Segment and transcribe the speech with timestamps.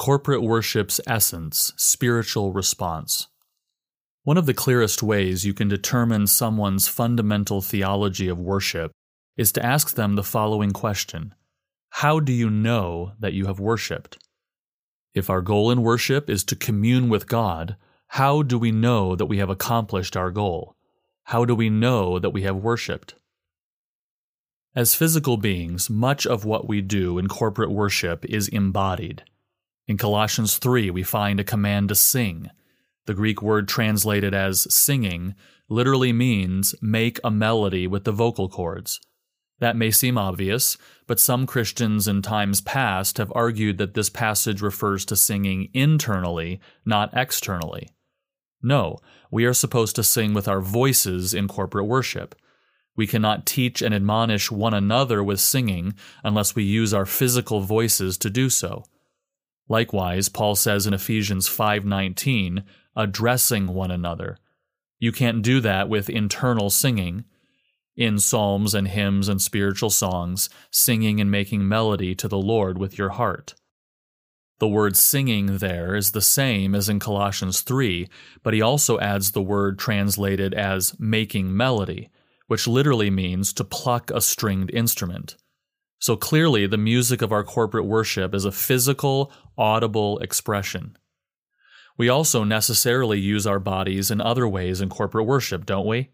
[0.00, 3.28] Corporate worship's essence, spiritual response.
[4.22, 8.92] One of the clearest ways you can determine someone's fundamental theology of worship
[9.36, 11.34] is to ask them the following question
[11.90, 14.16] How do you know that you have worshiped?
[15.12, 17.76] If our goal in worship is to commune with God,
[18.06, 20.76] how do we know that we have accomplished our goal?
[21.24, 23.16] How do we know that we have worshiped?
[24.74, 29.24] As physical beings, much of what we do in corporate worship is embodied.
[29.86, 32.50] In Colossians 3, we find a command to sing.
[33.06, 35.34] The Greek word translated as singing
[35.68, 39.00] literally means make a melody with the vocal cords.
[39.60, 44.62] That may seem obvious, but some Christians in times past have argued that this passage
[44.62, 47.90] refers to singing internally, not externally.
[48.62, 48.98] No,
[49.30, 52.34] we are supposed to sing with our voices in corporate worship.
[52.96, 58.18] We cannot teach and admonish one another with singing unless we use our physical voices
[58.18, 58.84] to do so.
[59.70, 62.64] Likewise, Paul says in Ephesians 5:19,
[62.96, 64.36] addressing one another.
[64.98, 67.24] You can't do that with internal singing.
[67.96, 72.98] In psalms and hymns and spiritual songs, singing and making melody to the Lord with
[72.98, 73.54] your heart.
[74.58, 78.08] The word singing there is the same as in Colossians 3,
[78.42, 82.10] but he also adds the word translated as making melody,
[82.48, 85.36] which literally means to pluck a stringed instrument.
[86.00, 90.96] So clearly, the music of our corporate worship is a physical, audible expression.
[91.98, 96.08] We also necessarily use our bodies in other ways in corporate worship, don't we?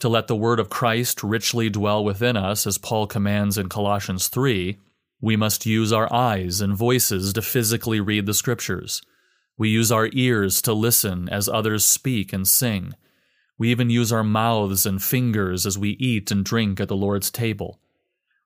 [0.00, 4.28] To let the word of Christ richly dwell within us, as Paul commands in Colossians
[4.28, 4.78] 3,
[5.22, 9.00] we must use our eyes and voices to physically read the scriptures.
[9.56, 12.92] We use our ears to listen as others speak and sing.
[13.56, 17.30] We even use our mouths and fingers as we eat and drink at the Lord's
[17.30, 17.80] table.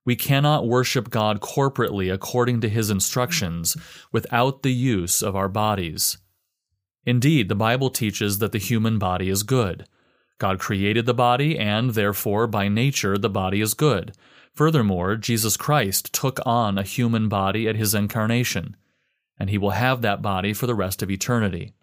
[0.08, 3.76] We cannot worship God corporately according to his instructions
[4.10, 6.16] without the use of our bodies.
[7.04, 9.86] Indeed, the Bible teaches that the human body is good.
[10.38, 14.14] God created the body, and therefore, by nature, the body is good.
[14.54, 18.78] Furthermore, Jesus Christ took on a human body at his incarnation,
[19.38, 21.74] and he will have that body for the rest of eternity.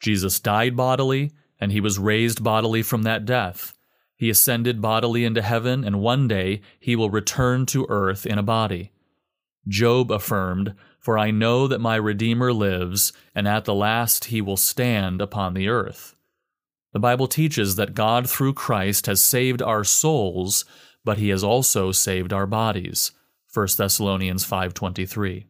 [0.00, 3.76] Jesus died bodily, and he was raised bodily from that death.
[4.24, 8.42] He ascended bodily into heaven, and one day he will return to earth in a
[8.42, 8.90] body.
[9.68, 14.56] Job affirmed, For I know that my Redeemer lives, and at the last he will
[14.56, 16.16] stand upon the earth.
[16.94, 20.64] The Bible teaches that God through Christ has saved our souls,
[21.04, 23.12] but he has also saved our bodies.
[23.52, 25.44] 1 Thessalonians 5:23.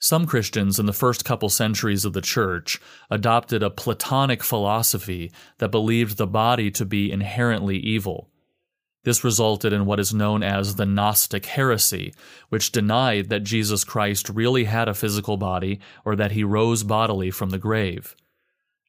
[0.00, 5.70] Some Christians in the first couple centuries of the church adopted a Platonic philosophy that
[5.70, 8.30] believed the body to be inherently evil.
[9.02, 12.14] This resulted in what is known as the Gnostic heresy,
[12.48, 17.30] which denied that Jesus Christ really had a physical body or that he rose bodily
[17.30, 18.14] from the grave.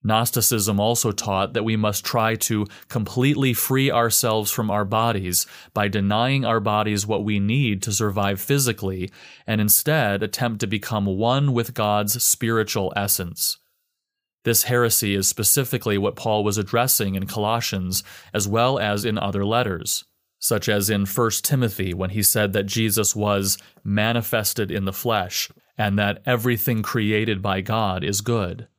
[0.01, 5.89] Gnosticism also taught that we must try to completely free ourselves from our bodies by
[5.89, 9.11] denying our bodies what we need to survive physically
[9.45, 13.57] and instead attempt to become one with God's spiritual essence.
[14.45, 18.01] This heresy is specifically what Paul was addressing in Colossians
[18.33, 20.05] as well as in other letters,
[20.39, 25.51] such as in 1 Timothy when he said that Jesus was manifested in the flesh
[25.77, 28.69] and that everything created by God is good.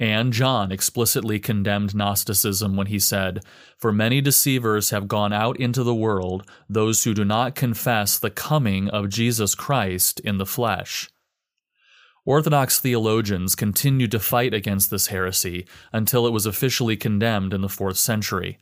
[0.00, 3.44] And John explicitly condemned Gnosticism when he said,
[3.76, 8.30] For many deceivers have gone out into the world, those who do not confess the
[8.30, 11.10] coming of Jesus Christ in the flesh.
[12.24, 17.68] Orthodox theologians continued to fight against this heresy until it was officially condemned in the
[17.68, 18.58] fourth century.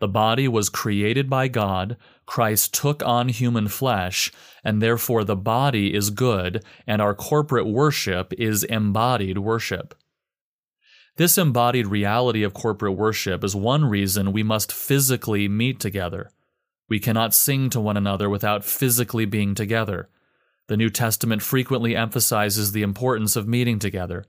[0.00, 4.32] The body was created by God, Christ took on human flesh,
[4.64, 9.94] and therefore the body is good, and our corporate worship is embodied worship.
[11.20, 16.30] This embodied reality of corporate worship is one reason we must physically meet together.
[16.88, 20.08] We cannot sing to one another without physically being together.
[20.68, 24.24] The New Testament frequently emphasizes the importance of meeting together.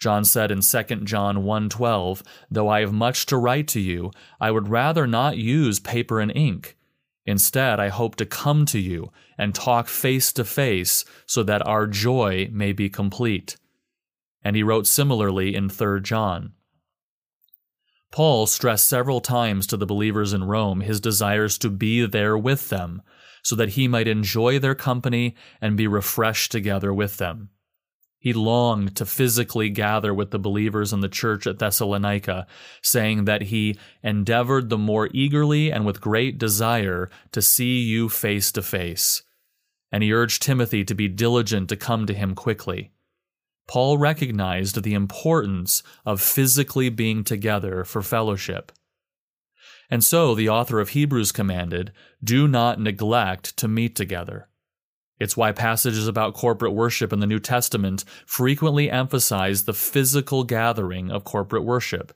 [0.00, 4.10] John said in 2 John 1:12, "Though I have much to write to you,
[4.40, 6.76] I would rather not use paper and ink.
[7.26, 11.86] Instead, I hope to come to you and talk face to face so that our
[11.86, 13.56] joy may be complete."
[14.48, 16.54] And he wrote similarly in 3 John.
[18.10, 22.70] Paul stressed several times to the believers in Rome his desires to be there with
[22.70, 23.02] them,
[23.42, 27.50] so that he might enjoy their company and be refreshed together with them.
[28.18, 32.46] He longed to physically gather with the believers in the church at Thessalonica,
[32.82, 38.50] saying that he endeavored the more eagerly and with great desire to see you face
[38.52, 39.22] to face.
[39.92, 42.92] and he urged Timothy to be diligent to come to him quickly.
[43.68, 48.72] Paul recognized the importance of physically being together for fellowship.
[49.90, 51.92] And so the author of Hebrews commanded,
[52.24, 54.48] Do not neglect to meet together.
[55.20, 61.10] It's why passages about corporate worship in the New Testament frequently emphasize the physical gathering
[61.10, 62.12] of corporate worship.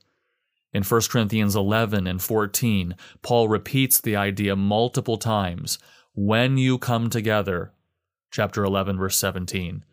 [0.72, 5.78] In 1 Corinthians 11 and 14, Paul repeats the idea multiple times
[6.14, 7.72] when you come together,
[8.30, 9.84] chapter 11, verse 17.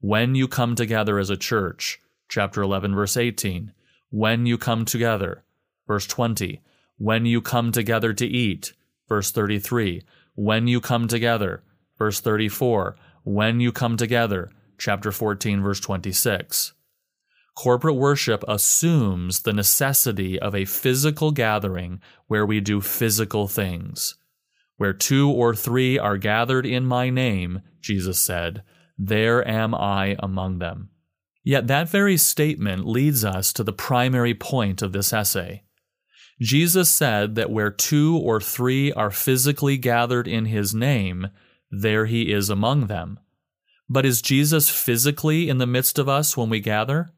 [0.00, 1.98] When you come together as a church,
[2.28, 3.72] chapter 11, verse 18.
[4.10, 5.44] When you come together,
[5.86, 6.60] verse 20.
[6.98, 8.72] When you come together to eat,
[9.08, 10.02] verse 33.
[10.34, 11.62] When you come together,
[11.98, 12.96] verse 34.
[13.24, 16.74] When you come together, chapter 14, verse 26.
[17.56, 24.16] Corporate worship assumes the necessity of a physical gathering where we do physical things.
[24.76, 28.62] Where two or three are gathered in my name, Jesus said,
[28.98, 30.90] there am I among them.
[31.44, 35.62] Yet that very statement leads us to the primary point of this essay.
[36.40, 41.28] Jesus said that where two or three are physically gathered in his name,
[41.70, 43.18] there he is among them.
[43.88, 47.10] But is Jesus physically in the midst of us when we gather?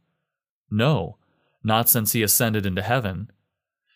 [0.71, 1.17] No,
[1.65, 3.31] not since he ascended into heaven.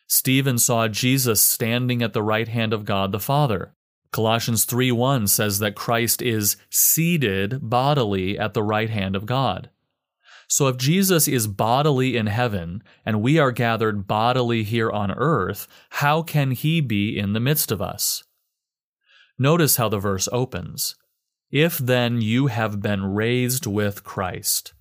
[0.07, 3.75] Stephen saw Jesus standing at the right hand of God the Father.
[4.13, 9.71] Colossians 3:1 says that Christ is seated bodily at the right hand of God.
[10.49, 15.67] So if Jesus is bodily in heaven and we are gathered bodily here on earth,
[15.89, 18.23] how can he be in the midst of us?
[19.39, 20.95] Notice how the verse opens.
[21.51, 24.75] If then you have been raised with Christ.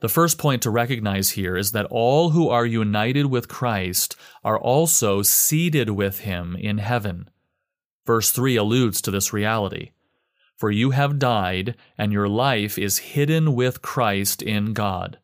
[0.00, 4.58] The first point to recognize here is that all who are united with Christ are
[4.58, 7.30] also seated with him in heaven.
[8.06, 9.90] Verse 3 alludes to this reality.
[10.56, 15.18] For you have died, and your life is hidden with Christ in God.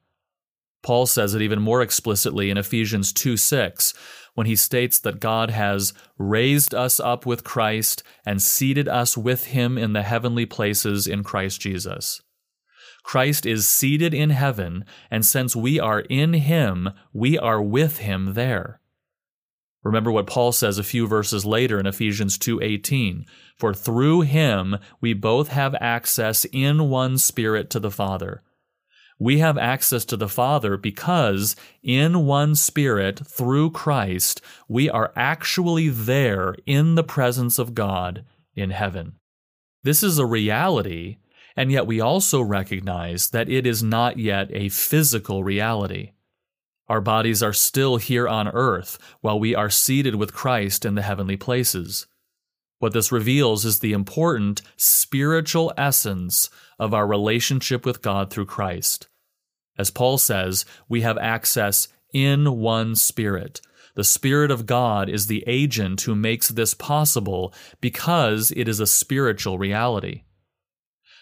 [0.83, 3.93] Paul says it even more explicitly in Ephesians 2 6,
[4.35, 9.47] when he states that God has raised us up with Christ and seated us with
[9.47, 12.23] him in the heavenly places in Christ Jesus.
[13.03, 18.35] Christ is seated in heaven, and since we are in him, we are with him
[18.35, 18.81] there.
[19.87, 23.25] Remember what Paul says a few verses later in Ephesians 2:18,
[23.57, 28.43] "For through him we both have access in one spirit to the Father."
[29.21, 31.55] We have access to the Father because
[31.85, 38.25] in one spirit through Christ we are actually there in the presence of God
[38.57, 39.13] in heaven.
[39.85, 41.19] This is a reality
[41.57, 46.11] and yet we also recognize that it is not yet a physical reality.
[46.89, 51.03] Our bodies are still here on earth while we are seated with Christ in the
[51.03, 52.07] heavenly places.
[52.79, 59.09] What this reveals is the important spiritual essence of our relationship with God through Christ.
[59.79, 63.61] As Paul says, we have access in one Spirit.
[63.95, 68.87] The Spirit of God is the agent who makes this possible because it is a
[68.87, 70.23] spiritual reality.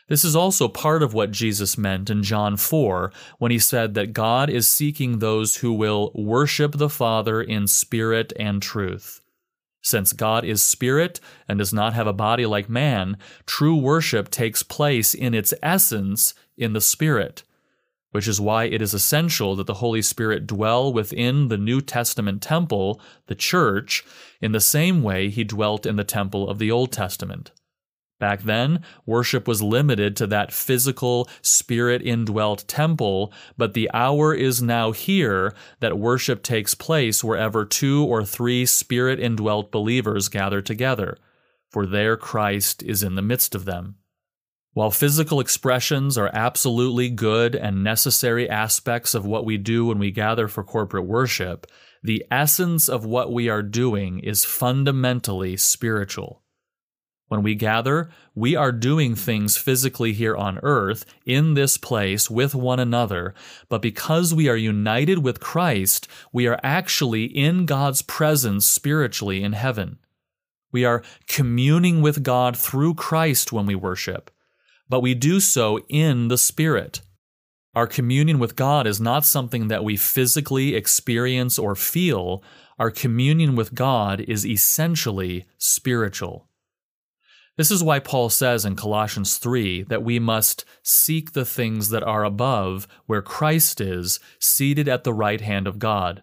[0.09, 4.13] This is also part of what Jesus meant in John 4 when he said that
[4.13, 9.23] God is seeking those who will worship the Father in spirit and truth.
[9.85, 14.63] Since God is spirit and does not have a body like man, true worship takes
[14.63, 17.43] place in its essence in the Spirit,
[18.11, 22.41] which is why it is essential that the Holy Spirit dwell within the New Testament
[22.41, 24.05] temple, the church,
[24.41, 27.51] in the same way he dwelt in the temple of the Old Testament.
[28.25, 34.63] Back then, worship was limited to that physical, spirit indwelt temple, but the hour is
[34.63, 41.19] now here that worship takes place wherever two or three spirit indwelt believers gather together,
[41.69, 43.97] for there Christ is in the midst of them.
[44.73, 50.11] While physical expressions are absolutely good and necessary aspects of what we do when we
[50.11, 51.67] gather for corporate worship,
[52.03, 56.41] the essence of what we are doing is fundamentally spiritual.
[57.35, 62.55] When we gather, we are doing things physically here on earth, in this place, with
[62.55, 63.35] one another,
[63.69, 69.53] but because we are united with Christ, we are actually in God's presence spiritually in
[69.53, 69.99] heaven.
[70.71, 74.31] We are communing with God through Christ when we worship,
[74.89, 77.01] but we do so in the Spirit.
[77.75, 82.45] Our communion with God is not something that we physically experience or feel.
[82.79, 86.47] Our communion with God is essentially spiritual.
[87.57, 92.03] This is why Paul says in Colossians 3 that we must seek the things that
[92.03, 96.23] are above, where Christ is, seated at the right hand of God.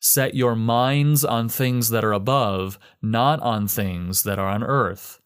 [0.00, 5.20] Set your minds on things that are above, not on things that are on earth.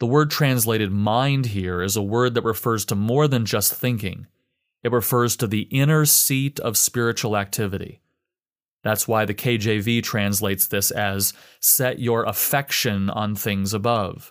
[0.00, 4.26] The word translated mind here is a word that refers to more than just thinking.
[4.82, 8.00] It refers to the inner seat of spiritual activity.
[8.82, 14.30] That's why the KJV translates this as set your affection on things above.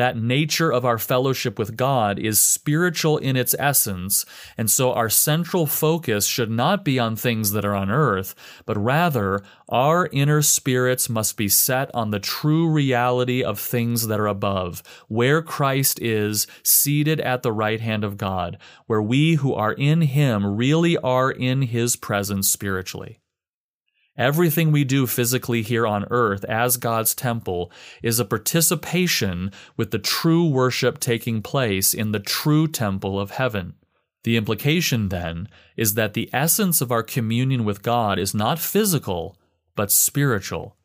[0.00, 4.24] That nature of our fellowship with God is spiritual in its essence,
[4.56, 8.78] and so our central focus should not be on things that are on earth, but
[8.78, 14.26] rather our inner spirits must be set on the true reality of things that are
[14.26, 19.74] above, where Christ is seated at the right hand of God, where we who are
[19.74, 23.20] in Him really are in His presence spiritually.
[24.16, 27.70] Everything we do physically here on earth as God's temple
[28.02, 33.74] is a participation with the true worship taking place in the true temple of heaven.
[34.24, 39.38] The implication, then, is that the essence of our communion with God is not physical,
[39.74, 40.76] but spiritual.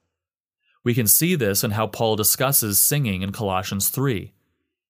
[0.85, 4.31] We can see this in how Paul discusses singing in Colossians 3.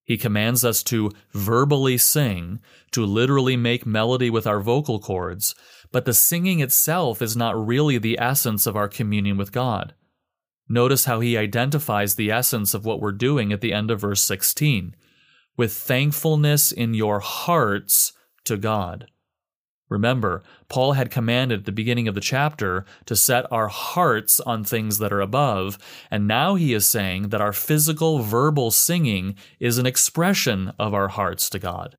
[0.04, 2.60] He commands us to verbally sing,
[2.92, 5.56] to literally make melody with our vocal cords,
[5.96, 9.94] but the singing itself is not really the essence of our communion with God.
[10.68, 14.22] Notice how he identifies the essence of what we're doing at the end of verse
[14.22, 14.94] 16
[15.56, 18.12] with thankfulness in your hearts
[18.44, 19.08] to God.
[19.88, 24.66] Remember, Paul had commanded at the beginning of the chapter to set our hearts on
[24.66, 25.78] things that are above,
[26.12, 31.08] and now he is saying that our physical verbal singing is an expression of our
[31.08, 31.96] hearts to God.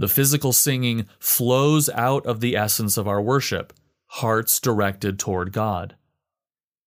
[0.00, 3.74] The physical singing flows out of the essence of our worship,
[4.06, 5.94] hearts directed toward God.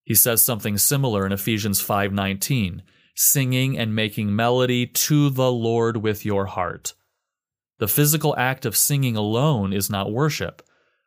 [0.03, 2.81] He says something similar in Ephesians 5:19,
[3.13, 6.95] singing and making melody to the Lord with your heart.
[7.77, 10.63] The physical act of singing alone is not worship.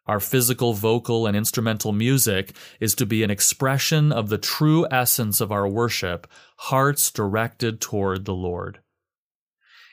[0.06, 5.40] Our physical, vocal, and instrumental music is to be an expression of the true essence
[5.40, 8.78] of our worship, hearts directed toward the Lord.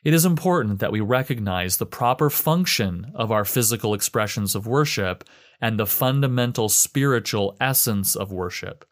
[0.03, 5.23] It is important that we recognize the proper function of our physical expressions of worship
[5.61, 8.85] and the fundamental spiritual essence of worship.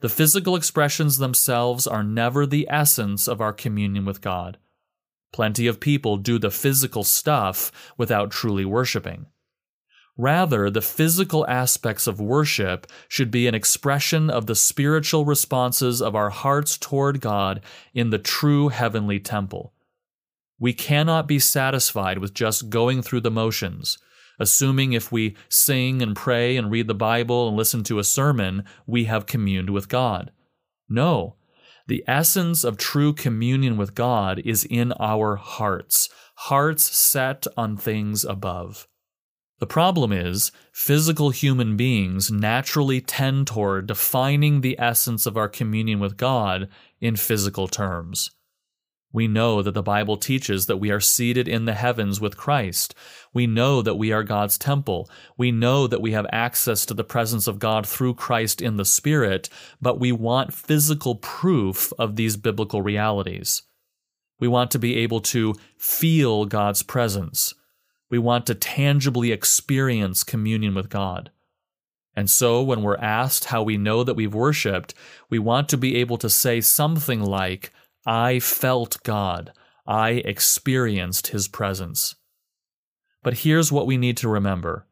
[0.00, 4.56] The physical expressions themselves are never the essence of our communion with God.
[5.30, 9.26] Plenty of people do the physical stuff without truly worshiping.
[10.16, 16.14] Rather, the physical aspects of worship should be an expression of the spiritual responses of
[16.14, 17.60] our hearts toward God
[17.92, 19.74] in the true heavenly temple.
[20.60, 23.98] We cannot be satisfied with just going through the motions,
[24.38, 28.64] assuming if we sing and pray and read the Bible and listen to a sermon,
[28.86, 30.30] we have communed with God.
[30.88, 31.36] No,
[31.88, 38.24] the essence of true communion with God is in our hearts, hearts set on things
[38.24, 38.86] above.
[39.60, 46.00] The problem is, physical human beings naturally tend toward defining the essence of our communion
[46.00, 46.68] with God
[47.00, 48.30] in physical terms.
[49.12, 52.94] We know that the Bible teaches that we are seated in the heavens with Christ.
[53.34, 55.10] We know that we are God's temple.
[55.36, 58.84] We know that we have access to the presence of God through Christ in the
[58.84, 59.48] Spirit,
[59.80, 63.62] but we want physical proof of these biblical realities.
[64.38, 67.52] We want to be able to feel God's presence.
[68.10, 71.30] We want to tangibly experience communion with God.
[72.16, 74.94] And so, when we're asked how we know that we've worshiped,
[75.28, 77.70] we want to be able to say something like,
[78.06, 79.52] I felt God.
[79.86, 82.14] I experienced His presence.
[83.22, 84.86] But here's what we need to remember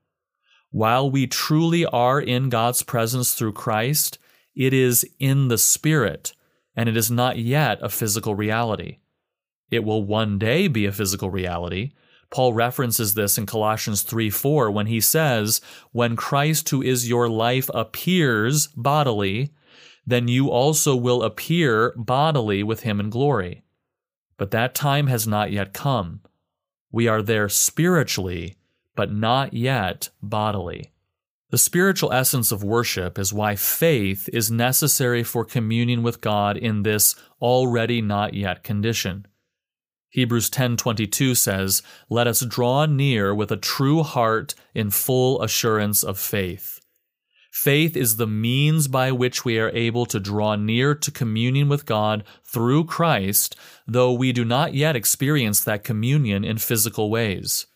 [0.71, 4.19] while we truly are in God's presence through Christ,
[4.55, 6.35] it is in the Spirit,
[6.77, 8.99] and it is not yet a physical reality.
[9.71, 11.93] It will one day be a physical reality.
[12.31, 15.63] Paul references this in Colossians 3 4 when he says,
[15.93, 19.55] When Christ, who is your life, appears bodily,
[20.09, 23.63] then you also will appear bodily with him in glory.
[24.39, 26.23] But that time has not yet come.
[26.91, 28.57] We are there spiritually,
[28.97, 30.93] but not yet bodily.
[31.51, 36.85] The spiritual essence of worship is why faith is necessary for communion with God in
[36.85, 39.27] this already not yet condition.
[40.09, 46.19] Hebrews 10:22 says, "Let us draw near with a true heart in full assurance of
[46.19, 46.78] faith."
[47.61, 51.85] Faith is the means by which we are able to draw near to communion with
[51.87, 57.67] God through Christ, though we do not yet experience that communion in physical ways.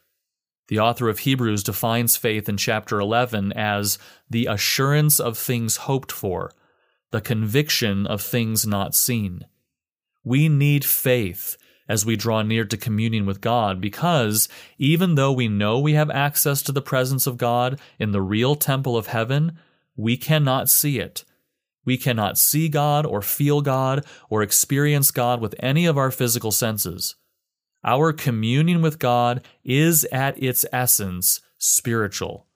[0.69, 3.99] The author of Hebrews defines faith in chapter 11 as
[4.31, 6.53] the assurance of things hoped for,
[7.11, 9.47] the conviction of things not seen.
[10.23, 11.57] We need faith
[11.89, 14.49] as we draw near to communion with God because
[14.79, 18.55] even though we know we have access to the presence of God in the real
[18.55, 19.59] temple of heaven,
[19.97, 21.25] we cannot see it.
[21.85, 26.53] We cannot see God or feel God or experience God with any of our physical
[26.53, 27.17] senses.
[27.85, 32.47] Our communion with God is at its essence spiritual.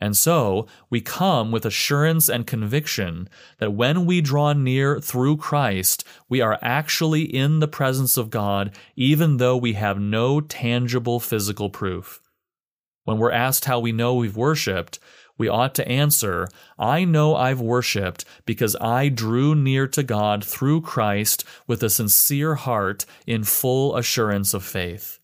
[0.00, 3.28] And so we come with assurance and conviction
[3.58, 8.74] that when we draw near through Christ, we are actually in the presence of God,
[8.96, 12.20] even though we have no tangible physical proof.
[13.04, 14.98] When we're asked how we know we've worshiped,
[15.42, 16.46] we ought to answer,
[16.78, 22.54] I know I've worshiped because I drew near to God through Christ with a sincere
[22.54, 25.18] heart in full assurance of faith.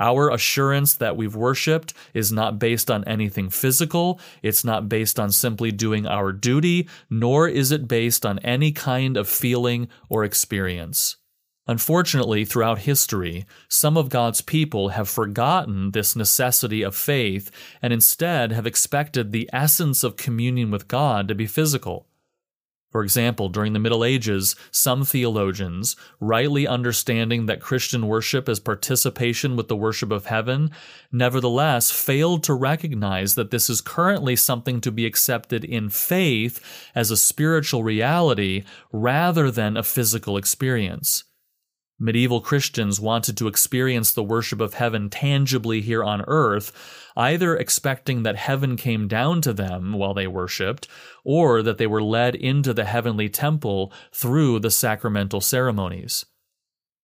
[0.00, 5.30] Our assurance that we've worshiped is not based on anything physical, it's not based on
[5.30, 11.18] simply doing our duty, nor is it based on any kind of feeling or experience.
[11.66, 17.50] Unfortunately, throughout history, some of God's people have forgotten this necessity of faith
[17.82, 22.06] and instead have expected the essence of communion with God to be physical.
[22.90, 29.54] For example, during the Middle Ages, some theologians, rightly understanding that Christian worship is participation
[29.54, 30.72] with the worship of heaven,
[31.12, 36.60] nevertheless failed to recognize that this is currently something to be accepted in faith
[36.92, 41.22] as a spiritual reality rather than a physical experience.
[42.02, 46.72] Medieval Christians wanted to experience the worship of heaven tangibly here on earth,
[47.14, 50.88] either expecting that heaven came down to them while they worshiped,
[51.24, 56.24] or that they were led into the heavenly temple through the sacramental ceremonies.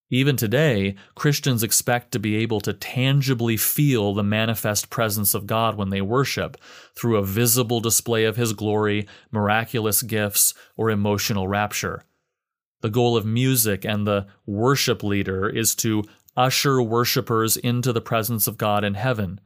[0.09, 5.76] Even today, Christians expect to be able to tangibly feel the manifest presence of God
[5.76, 6.57] when they worship,
[6.95, 12.05] through a visible display of His glory, miraculous gifts, or emotional rapture.
[12.87, 16.05] The goal of music and the worship leader is to
[16.37, 19.40] usher worshippers into the presence of God in heaven.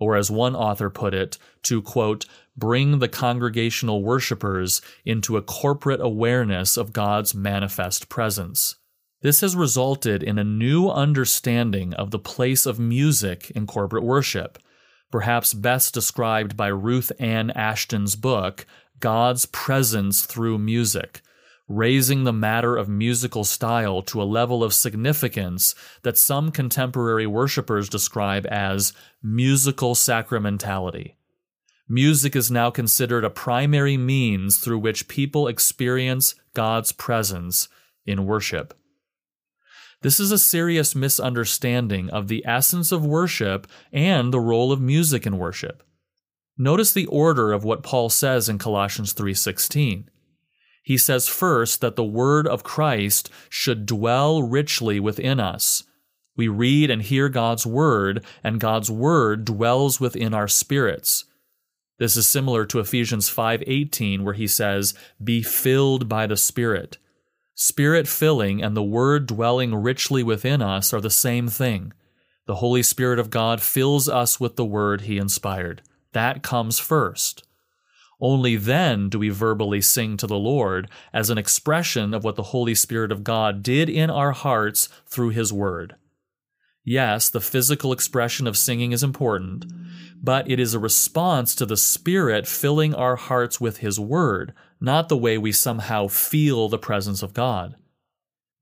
[0.00, 6.00] Or, as one author put it, to quote, bring the congregational worshippers into a corporate
[6.00, 8.74] awareness of God's manifest presence.
[9.22, 14.58] This has resulted in a new understanding of the place of music in corporate worship,
[15.12, 18.66] perhaps best described by Ruth Ann Ashton's book,
[18.98, 21.22] God's Presence Through Music,
[21.68, 27.88] raising the matter of musical style to a level of significance that some contemporary worshippers
[27.88, 31.14] describe as musical sacramentality.
[31.88, 37.68] Music is now considered a primary means through which people experience God's presence
[38.04, 38.74] in worship.
[40.02, 45.26] This is a serious misunderstanding of the essence of worship and the role of music
[45.26, 45.82] in worship.
[46.58, 50.08] Notice the order of what Paul says in Colossians 3:16
[50.86, 55.82] he says first that the word of Christ should dwell richly within us.
[56.36, 61.24] We read and hear God's word, and God's word dwells within our spirits.
[61.98, 66.98] This is similar to Ephesians 5:18 where he says, "Be filled by the Spirit."
[67.56, 71.92] Spirit filling and the word dwelling richly within us are the same thing.
[72.46, 75.82] The Holy Spirit of God fills us with the word he inspired.
[76.12, 77.42] That comes first.
[78.20, 82.44] Only then do we verbally sing to the Lord as an expression of what the
[82.44, 85.96] Holy Spirit of God did in our hearts through His Word.
[86.82, 89.66] Yes, the physical expression of singing is important,
[90.22, 95.08] but it is a response to the Spirit filling our hearts with His Word, not
[95.08, 97.74] the way we somehow feel the presence of God.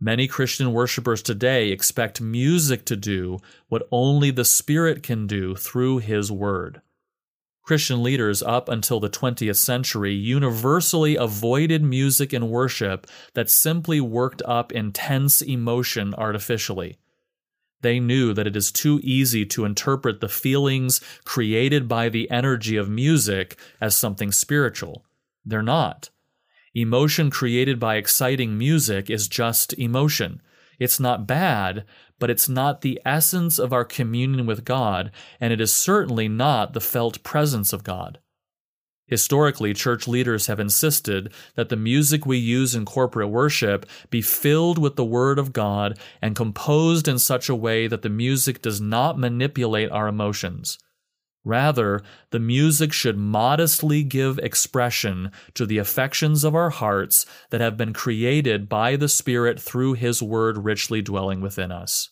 [0.00, 3.38] Many Christian worshippers today expect music to do
[3.68, 6.80] what only the Spirit can do through His Word.
[7.64, 14.42] Christian leaders up until the 20th century universally avoided music in worship that simply worked
[14.44, 16.98] up intense emotion artificially.
[17.80, 22.76] They knew that it is too easy to interpret the feelings created by the energy
[22.76, 25.04] of music as something spiritual.
[25.44, 26.10] They're not.
[26.74, 30.42] Emotion created by exciting music is just emotion.
[30.78, 31.84] It's not bad,
[32.18, 36.72] but it's not the essence of our communion with God, and it is certainly not
[36.72, 38.18] the felt presence of God.
[39.06, 44.78] Historically, church leaders have insisted that the music we use in corporate worship be filled
[44.78, 48.80] with the Word of God and composed in such a way that the music does
[48.80, 50.78] not manipulate our emotions.
[51.44, 57.76] Rather, the music should modestly give expression to the affections of our hearts that have
[57.76, 62.10] been created by the Spirit through His Word richly dwelling within us.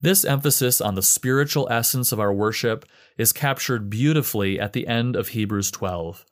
[0.00, 2.84] This emphasis on the spiritual essence of our worship
[3.18, 6.24] is captured beautifully at the end of Hebrews 12.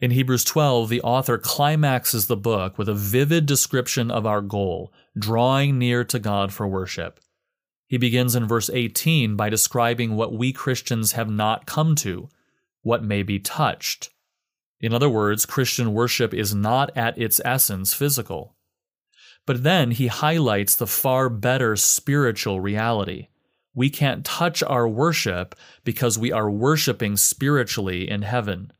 [0.00, 4.92] In Hebrews 12, the author climaxes the book with a vivid description of our goal,
[5.16, 7.20] drawing near to God for worship.
[7.86, 12.28] He begins in verse 18 by describing what we Christians have not come to,
[12.82, 14.10] what may be touched.
[14.80, 18.54] In other words, Christian worship is not at its essence physical.
[19.46, 23.28] But then he highlights the far better spiritual reality.
[23.74, 28.72] We can't touch our worship because we are worshiping spiritually in heaven.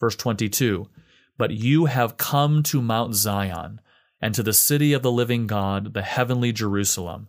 [0.00, 0.88] Verse 22
[1.36, 3.80] But you have come to Mount Zion,
[4.20, 7.28] and to the city of the living God, the heavenly Jerusalem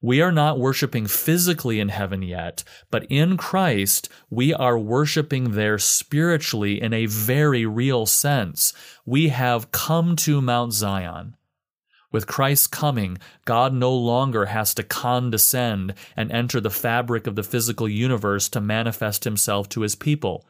[0.00, 5.76] We are not worshiping physically in heaven yet, but in Christ, we are worshiping there
[5.76, 8.72] spiritually in a very real sense.
[9.04, 11.34] We have come to Mount Zion.
[12.12, 17.42] With Christ's coming, God no longer has to condescend and enter the fabric of the
[17.42, 20.46] physical universe to manifest himself to his people.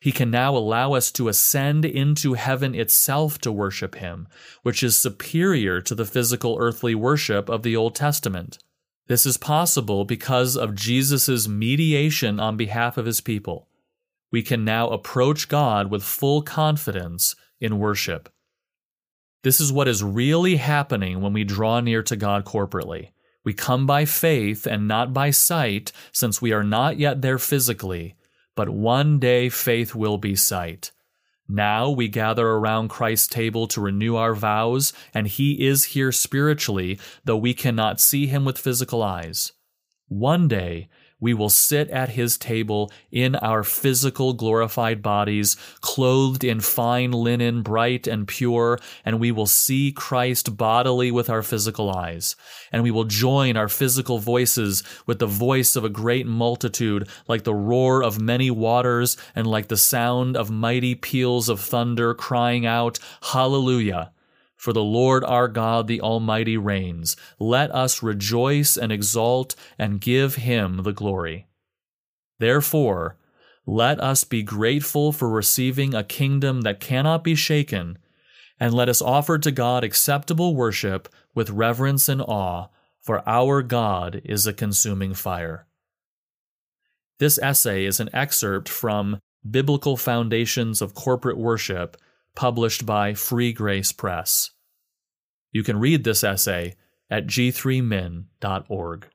[0.00, 4.28] He can now allow us to ascend into heaven itself to worship him,
[4.62, 8.58] which is superior to the physical earthly worship of the Old Testament.
[9.08, 13.68] This is possible because of Jesus' mediation on behalf of his people.
[14.30, 18.28] We can now approach God with full confidence in worship.
[19.42, 23.10] This is what is really happening when we draw near to God corporately.
[23.44, 28.14] We come by faith and not by sight, since we are not yet there physically,
[28.54, 30.92] but one day faith will be sight.
[31.48, 36.98] Now we gather around Christ's table to renew our vows, and He is here spiritually,
[37.24, 39.52] though we cannot see Him with physical eyes.
[40.08, 40.88] One day
[41.22, 47.62] we will sit at his table in our physical glorified bodies, clothed in fine linen,
[47.62, 52.34] bright and pure, and we will see Christ bodily with our physical eyes.
[52.72, 57.44] And we will join our physical voices with the voice of a great multitude, like
[57.44, 62.66] the roar of many waters and like the sound of mighty peals of thunder, crying
[62.66, 64.10] out, Hallelujah!
[64.62, 67.16] For the Lord our God, the Almighty, reigns.
[67.40, 71.48] Let us rejoice and exult and give him the glory.
[72.38, 73.16] Therefore,
[73.66, 77.98] let us be grateful for receiving a kingdom that cannot be shaken,
[78.60, 82.68] and let us offer to God acceptable worship with reverence and awe,
[83.00, 85.66] for our God is a consuming fire.
[87.18, 89.18] This essay is an excerpt from
[89.50, 91.96] Biblical Foundations of Corporate Worship
[92.36, 94.51] published by Free Grace Press.
[95.52, 96.76] You can read this essay
[97.10, 99.08] at g3min.org.